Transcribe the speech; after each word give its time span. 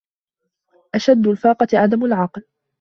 أشد 0.95 1.27
الفاقة 1.27 1.67
عدم 1.73 2.05
العقل 2.05 2.43